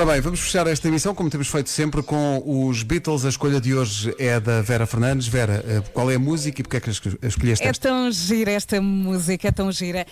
Ora 0.00 0.12
bem, 0.12 0.20
vamos 0.22 0.40
fechar 0.40 0.66
esta 0.66 0.88
emissão, 0.88 1.14
como 1.14 1.28
temos 1.28 1.48
feito 1.48 1.68
sempre, 1.68 2.02
com 2.02 2.42
os 2.66 2.82
Beatles. 2.82 3.26
A 3.26 3.28
escolha 3.28 3.60
de 3.60 3.74
hoje 3.74 4.14
é 4.18 4.40
da 4.40 4.62
Vera 4.62 4.86
Fernandes. 4.86 5.26
Vera, 5.28 5.62
eh, 5.68 5.82
qual 5.92 6.10
é 6.10 6.14
a 6.14 6.18
música 6.18 6.58
e 6.58 6.62
porque 6.64 6.78
é 6.78 6.80
que 6.80 6.88
esco- 6.88 7.10
escolheste 7.22 7.66
É 7.66 7.68
esta? 7.68 7.86
tão 7.90 8.10
gira 8.10 8.50
esta 8.50 8.80
música, 8.80 9.48
é 9.48 9.52
tão 9.52 9.70
gira. 9.70 10.06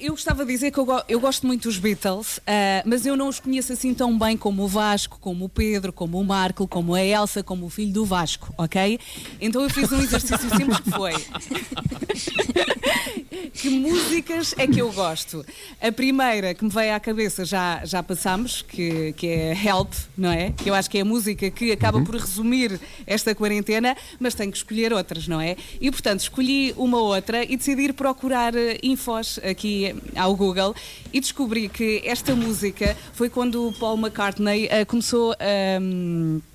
Eu 0.00 0.12
gostava 0.14 0.46
de 0.46 0.52
dizer 0.54 0.70
que 0.70 0.78
eu, 0.78 0.86
go- 0.86 1.02
eu 1.06 1.20
gosto 1.20 1.46
muito 1.46 1.64
dos 1.68 1.76
Beatles, 1.76 2.40
ah, 2.46 2.82
mas 2.86 3.04
eu 3.04 3.18
não 3.18 3.28
os 3.28 3.38
conheço 3.38 3.70
assim 3.70 3.92
tão 3.92 4.18
bem 4.18 4.34
como 4.34 4.62
o 4.62 4.68
Vasco, 4.68 5.18
como 5.20 5.44
o 5.44 5.48
Pedro, 5.50 5.92
como 5.92 6.18
o 6.18 6.24
Marco, 6.24 6.66
como 6.66 6.94
a 6.94 7.04
Elsa, 7.04 7.42
como 7.42 7.66
o 7.66 7.68
filho 7.68 7.92
do 7.92 8.06
Vasco, 8.06 8.54
ok? 8.56 8.98
Então 9.42 9.62
eu 9.62 9.68
fiz 9.68 9.92
um 9.92 10.00
exercício 10.00 10.48
simples 10.56 10.80
que 10.80 10.90
foi. 10.90 11.12
que 13.52 13.68
músicas 13.68 14.54
é 14.56 14.66
que 14.66 14.80
eu 14.80 14.90
gosto? 14.92 15.44
A 15.82 15.92
primeira 15.92 16.54
que 16.54 16.64
me 16.64 16.70
veio 16.70 16.94
à 16.94 17.00
cabeça 17.00 17.44
já, 17.44 17.84
já 17.84 18.02
passámos, 18.02 18.62
que, 18.62 19.12
que 19.18 19.26
é 19.26 19.52
Help, 19.52 19.92
não 20.16 20.30
é? 20.30 20.52
Que 20.52 20.70
eu 20.70 20.74
acho 20.74 20.88
que 20.88 20.98
é 20.98 21.00
a 21.00 21.04
música 21.04 21.50
que 21.50 21.72
acaba 21.72 22.00
por 22.00 22.14
resumir 22.14 22.80
esta 23.04 23.34
quarentena, 23.34 23.96
mas 24.20 24.34
tenho 24.34 24.52
que 24.52 24.56
escolher 24.56 24.92
outras, 24.92 25.26
não 25.26 25.40
é? 25.40 25.56
E 25.80 25.90
portanto 25.90 26.20
escolhi 26.20 26.72
uma 26.76 27.00
outra 27.00 27.42
e 27.42 27.56
decidi 27.56 27.82
ir 27.82 27.92
procurar 27.94 28.54
eh, 28.54 28.78
infos 28.82 29.40
aqui 29.42 29.86
eh, 29.86 29.94
ao 30.16 30.36
Google 30.36 30.74
e 31.12 31.20
descobri 31.20 31.68
que 31.68 32.00
esta 32.04 32.34
música 32.36 32.96
foi 33.12 33.28
quando 33.28 33.66
o 33.66 33.72
Paul 33.72 33.98
McCartney 33.98 34.68
eh, 34.70 34.84
começou 34.84 35.32
a. 35.32 36.48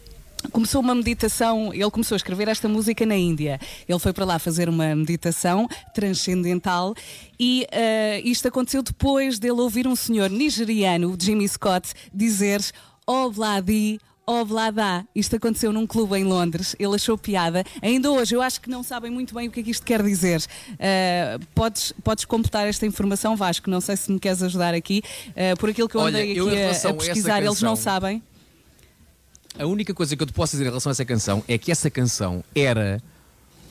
Começou 0.51 0.81
uma 0.81 0.93
meditação, 0.93 1.73
ele 1.73 1.89
começou 1.89 2.15
a 2.15 2.17
escrever 2.17 2.47
esta 2.47 2.67
música 2.67 3.05
na 3.05 3.15
Índia. 3.15 3.59
Ele 3.87 3.99
foi 3.99 4.13
para 4.13 4.25
lá 4.25 4.37
fazer 4.39 4.69
uma 4.69 4.95
meditação 4.95 5.67
transcendental 5.93 6.93
e 7.39 7.65
eh, 7.71 8.21
isto 8.23 8.47
aconteceu 8.47 8.83
depois 8.83 9.39
dele 9.39 9.59
ouvir 9.59 9.87
um 9.87 9.95
senhor 9.95 10.29
nigeriano, 10.29 11.15
Jimmy 11.19 11.47
Scott, 11.47 11.93
dizer 12.13 12.61
Obladi. 13.07 13.99
Oblada. 14.25 15.05
Isto 15.13 15.35
aconteceu 15.35 15.73
num 15.73 15.85
clube 15.85 16.15
em 16.17 16.23
Londres. 16.23 16.77
Ele 16.79 16.95
achou 16.95 17.17
piada. 17.17 17.65
Ainda 17.81 18.09
hoje, 18.09 18.33
eu 18.33 18.41
acho 18.41 18.61
que 18.61 18.69
não 18.69 18.81
sabem 18.81 19.11
muito 19.11 19.35
bem 19.35 19.49
o 19.49 19.51
que 19.51 19.59
é 19.59 19.63
que 19.63 19.71
isto 19.71 19.85
quer 19.85 20.01
dizer. 20.01 20.41
Eh, 20.79 21.37
podes, 21.53 21.93
podes 22.01 22.23
completar 22.23 22.65
esta 22.65 22.85
informação, 22.85 23.35
Vasco. 23.35 23.69
Não 23.69 23.81
sei 23.81 23.97
se 23.97 24.09
me 24.09 24.17
queres 24.19 24.41
ajudar 24.41 24.73
aqui. 24.73 25.01
Eh, 25.35 25.55
por 25.55 25.69
aquilo 25.69 25.89
que 25.89 25.95
eu 25.95 26.01
Olha, 26.01 26.19
andei 26.19 26.39
eu 26.39 26.45
em 26.45 26.51
aqui 26.51 26.57
a- 26.57 26.61
relação 26.61 26.91
a, 26.91 26.93
a 26.93 26.97
pesquisar, 26.97 27.43
eles 27.43 27.61
não 27.61 27.75
sabem. 27.75 28.23
A 29.57 29.65
única 29.65 29.93
coisa 29.93 30.15
que 30.15 30.23
eu 30.23 30.27
te 30.27 30.33
posso 30.33 30.51
dizer 30.53 30.63
em 30.63 30.67
relação 30.67 30.89
a 30.89 30.93
essa 30.93 31.05
canção 31.05 31.43
é 31.47 31.57
que 31.57 31.71
essa 31.71 31.89
canção 31.89 32.43
era 32.55 33.01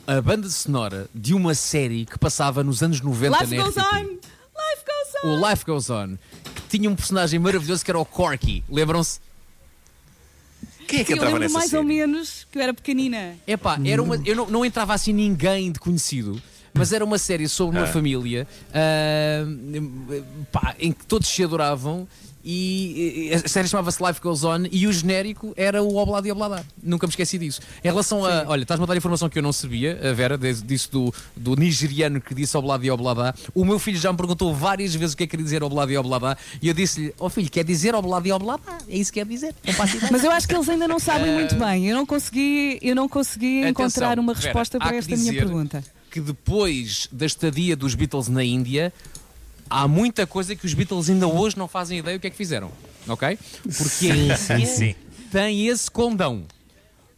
a 0.06 0.20
banda 0.20 0.48
sonora 0.48 1.08
de 1.14 1.34
uma 1.34 1.54
série 1.54 2.04
que 2.06 2.18
passava 2.18 2.62
nos 2.62 2.82
anos 2.82 3.00
90 3.00 3.38
Life 3.44 3.56
na 3.56 3.62
goes 3.64 3.76
RTP. 3.76 3.94
on! 3.94 4.02
Life 4.04 4.84
goes 4.86 5.24
on! 5.24 5.28
O 5.28 5.48
Life 5.50 5.64
Goes 5.64 5.90
On, 5.90 6.16
que 6.54 6.62
tinha 6.78 6.90
um 6.90 6.94
personagem 6.96 7.38
maravilhoso 7.38 7.84
que 7.84 7.90
era 7.90 7.98
o 7.98 8.04
Corky. 8.04 8.64
Lembram-se? 8.68 9.20
Quem 10.86 11.00
é 11.00 11.04
que 11.04 11.06
Sim, 11.06 11.12
eu 11.12 11.16
entrava 11.16 11.32
lembro 11.34 11.40
nessa 11.40 11.58
mais 11.58 11.70
série? 11.70 11.78
ou 11.80 11.84
menos 11.86 12.46
que 12.50 12.58
eu 12.58 12.62
era 12.62 12.74
pequenina. 12.74 13.36
Epá, 13.46 13.78
era 13.84 14.02
uma, 14.02 14.16
eu 14.24 14.34
não, 14.36 14.46
não 14.50 14.64
entrava 14.64 14.92
assim 14.94 15.12
ninguém 15.12 15.70
de 15.72 15.78
conhecido, 15.78 16.40
mas 16.74 16.92
era 16.92 17.04
uma 17.04 17.18
série 17.18 17.48
sobre 17.48 17.78
uma 17.78 17.86
Ah. 17.86 17.92
família 17.92 18.46
ah, 18.74 19.44
pá, 20.50 20.74
em 20.78 20.92
que 20.92 21.06
todos 21.06 21.28
se 21.28 21.42
adoravam 21.44 22.06
e 22.44 23.28
e 23.30 23.34
a 23.34 23.48
série 23.48 23.68
chamava-se 23.68 24.02
Life 24.02 24.20
Goes 24.20 24.44
On 24.44 24.64
e 24.70 24.86
o 24.86 24.92
genérico 24.92 25.52
era 25.56 25.82
o 25.82 25.96
Obladi 25.96 26.30
Oblada. 26.30 26.64
Nunca 26.82 27.06
me 27.06 27.10
esqueci 27.10 27.38
disso. 27.38 27.60
Em 27.82 27.88
relação 27.88 28.24
a. 28.24 28.44
Olha, 28.46 28.62
estás-me 28.62 28.84
a 28.84 28.86
dar 28.86 28.96
informação 28.96 29.28
que 29.28 29.38
eu 29.38 29.42
não 29.42 29.52
sabia, 29.52 29.98
a 30.02 30.12
Vera, 30.12 30.36
disso 30.38 30.90
do, 30.90 31.14
do 31.36 31.56
nigeriano 31.56 32.20
que 32.20 32.34
disse 32.34 32.56
Obladi 32.56 32.90
Oblada. 32.90 33.34
O 33.54 33.64
meu 33.64 33.78
filho 33.78 33.98
já 33.98 34.10
me 34.10 34.16
perguntou 34.16 34.54
várias 34.54 34.94
vezes 34.94 35.14
o 35.14 35.16
que 35.16 35.24
é 35.24 35.26
que 35.26 35.36
quer 35.36 35.42
dizer 35.42 35.62
Obladi 35.62 35.96
Oblada 35.96 36.36
e 36.60 36.68
eu 36.68 36.74
disse-lhe: 36.74 37.14
Ó 37.18 37.28
filho, 37.28 37.50
quer 37.50 37.64
dizer 37.64 37.94
Obladi 37.94 38.32
Oblada? 38.32 38.62
É 38.88 38.96
isso 38.96 39.12
que 39.12 39.20
quer 39.20 39.26
dizer. 39.26 39.54
Mas 40.10 40.24
eu 40.24 40.30
acho 40.30 40.46
que 40.46 40.54
eles 40.54 40.68
ainda 40.68 40.88
não 40.88 40.98
sabem 40.98 41.32
muito 41.32 41.54
bem. 41.56 41.88
Eu 41.88 41.96
não 41.96 42.06
consegui, 42.06 42.78
eu 42.82 42.94
não 42.94 43.08
consegui 43.08 43.60
Atenção, 43.60 43.70
encontrar 43.70 44.18
uma 44.18 44.34
Vera, 44.34 44.46
resposta 44.46 44.78
há 44.78 44.80
para 44.80 44.96
esta 44.96 45.16
minha 45.16 45.32
pergunta. 45.32 45.84
que 46.10 46.20
depois 46.20 47.08
da 47.10 47.24
estadia 47.26 47.74
dos 47.74 47.94
Beatles 47.94 48.28
na 48.28 48.44
Índia, 48.44 48.92
há 49.72 49.88
muita 49.88 50.26
coisa 50.26 50.54
que 50.54 50.66
os 50.66 50.74
Beatles 50.74 51.08
ainda 51.10 51.26
hoje 51.26 51.56
não 51.58 51.66
fazem 51.68 51.98
ideia 51.98 52.16
o 52.16 52.20
que 52.20 52.26
é 52.26 52.30
que 52.30 52.36
fizeram. 52.36 52.70
Ok? 53.08 53.38
Porque 53.76 54.08
Índia 54.08 54.36
sim, 54.36 54.64
sim. 54.66 54.94
tem 55.30 55.66
esse 55.66 55.90
condão. 55.90 56.44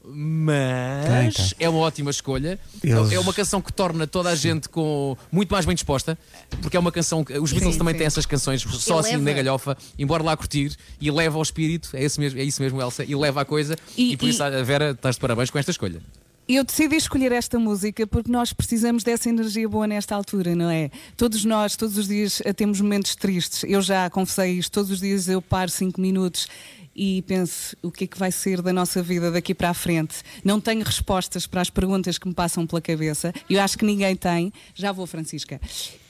Mas 0.07 1.55
é 1.59 1.69
uma 1.69 1.79
ótima 1.79 2.11
escolha. 2.11 2.59
Eles- 2.83 3.13
É 3.13 3.19
uma 3.19 3.33
canção 3.33 3.61
que 3.63 3.73
torna 3.73 4.07
toda 4.07 4.29
a 4.31 4.35
gente 4.35 4.69
com 4.69 5.17
muito 5.33 5.51
mais 5.51 5.65
bem 5.65 5.75
disposta, 5.75 6.17
porque 6.61 6.77
é 6.77 6.81
uma 6.81 6.93
canção 6.93 7.25
que 7.25 7.33
os 7.39 7.51
Beatles 7.53 7.75
Sim, 7.75 7.79
também 7.79 7.95
sim. 7.95 7.99
têm 7.99 8.07
essas 8.07 8.27
canções 8.27 8.61
só 8.63 8.99
assim 8.99 9.15
Eleva. 9.15 9.25
na 9.25 9.33
galhofa, 9.33 9.77
embora 9.99 10.23
lá 10.23 10.37
curtir 10.37 10.77
e 11.01 11.11
leva 11.11 11.37
ao 11.37 11.43
espírito, 11.43 11.89
é 11.95 12.05
isso 12.05 12.21
mesmo, 12.21 12.39
é 12.39 12.45
isso 12.45 12.61
mesmo 12.63 12.81
Elsa, 12.81 13.03
e 13.05 13.15
leva 13.15 13.41
a 13.41 13.45
coisa. 13.45 13.77
E, 13.97 14.13
E- 14.13 14.17
por 14.17 14.27
e- 14.27 14.31
isso 14.31 14.43
a 14.43 14.51
Vera 14.63 14.91
estás 14.91 15.17
de 15.17 15.21
parabéns 15.21 15.51
com 15.51 15.59
esta 15.59 15.71
escolha. 15.71 16.01
Eu 16.47 16.63
decidi 16.63 16.97
escolher 16.97 17.33
esta 17.33 17.59
música 17.59 18.07
porque 18.07 18.31
nós 18.31 18.53
precisamos 18.53 19.03
dessa 19.03 19.31
energia 19.31 19.67
boa 19.67 19.87
nesta 19.87 20.15
altura, 20.15 20.55
não 20.55 20.69
é? 20.69 20.91
Todos 21.17 21.43
nós, 21.43 21.75
todos 21.75 21.97
os 21.97 22.07
dias, 22.07 22.43
eh, 22.45 22.53
temos 22.53 22.83
momentos 22.83 23.17
tristes. 23.17 23.65
Eu 23.67 23.81
já 23.81 24.11
confessei 24.11 24.59
isto, 24.59 24.71
todos 24.71 24.91
os 24.91 25.01
dias 25.01 25.27
eu 25.27 25.41
paro 25.41 25.71
cinco 25.71 25.99
minutos 26.03 26.47
e 26.95 27.23
penso 27.23 27.75
o 27.83 27.91
que 27.91 28.05
é 28.05 28.07
que 28.07 28.19
vai 28.19 28.31
ser 28.31 28.61
da 28.61 28.75
nossa 28.75 29.03
vida 29.03 29.31
daqui 29.31 29.55
para 29.55 29.71
a 29.71 29.75
frente. 29.75 30.17
Não 30.45 30.61
tenho 30.61 30.85
respostas 30.85 31.47
para 31.47 31.63
as 31.63 31.71
perguntas 31.71 32.19
que 32.19 32.29
me 32.29 32.35
passam 32.35 32.67
pela 32.67 32.83
cabeça. 32.83 33.33
Eu 33.49 33.63
acho 33.63 33.79
que 33.79 33.85
ninguém 33.87 34.15
tem. 34.15 34.53
Já 34.75 34.93
vou, 34.93 35.07
Francisca. 35.07 35.59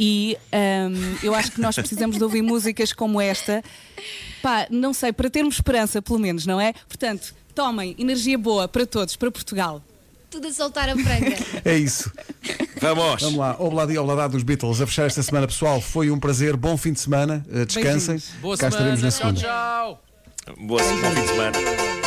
E 0.01 0.37
hum, 0.53 1.17
eu 1.23 1.33
acho 1.33 1.53
que 1.53 1.61
nós 1.61 1.77
precisamos 1.77 2.17
de 2.17 2.25
ouvir 2.25 2.43
músicas 2.43 2.93
como 2.93 3.21
esta. 3.21 3.63
Pá, 4.43 4.67
não 4.69 4.93
sei, 4.93 5.13
para 5.13 5.31
termos 5.31 5.55
esperança, 5.55 6.03
pelo 6.03 6.19
menos, 6.19 6.45
não 6.45 6.61
é? 6.61 6.73
Portanto, 6.89 7.33
tomem 7.55 7.95
energia 8.01 8.37
boa 8.37 8.67
para 8.67 8.85
todos, 8.85 9.15
para 9.15 9.31
Portugal. 9.31 9.81
Tudo 10.35 10.49
a 10.49 10.53
soltar 10.53 10.89
a 10.89 10.97
franga. 10.97 11.37
É 11.65 11.77
isso. 11.79 12.11
Vamos! 12.81 13.23
Vamos 13.23 13.39
lá, 13.39 13.55
Obladi 13.57 13.97
Oblada 13.97 14.29
dos 14.31 14.43
Beatles. 14.43 14.81
A 14.81 14.87
fechar 14.87 15.07
esta 15.07 15.23
semana, 15.23 15.47
pessoal. 15.47 15.81
Foi 15.81 16.11
um 16.11 16.19
prazer. 16.19 16.57
Bom 16.57 16.77
fim 16.77 16.93
de 16.93 16.99
semana. 17.01 17.47
Eh, 17.53 17.65
Descansem. 17.65 18.21
Boa 18.41 18.57
Cá 18.59 18.69
semana, 18.69 18.95
estaremos 18.97 19.03
na 19.03 19.11
tchau, 19.11 19.37
segunda. 19.37 19.41
tchau. 19.41 20.05
Boa, 20.67 20.83
bom 20.83 21.11
fim 21.15 21.23
de 21.23 21.29
semana. 21.29 22.04